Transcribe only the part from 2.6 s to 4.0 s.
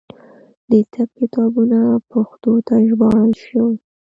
ته ژباړل شوي.